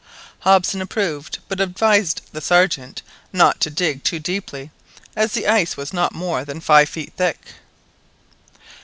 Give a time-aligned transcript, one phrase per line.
[0.39, 4.71] Hobson approved, but advised the Sergeant not to dig too deeply,
[5.15, 7.53] as the ice was not more than five feet thick.